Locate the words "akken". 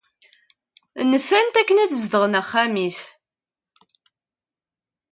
1.61-1.81